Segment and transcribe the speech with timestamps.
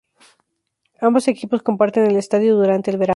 [0.99, 3.09] Ambos equipos comparten el estadio durante el verano.